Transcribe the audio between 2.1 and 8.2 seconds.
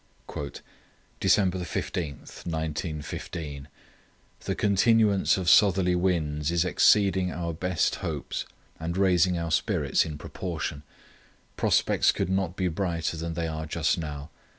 1915.—The continuance of southerly winds is exceeding our best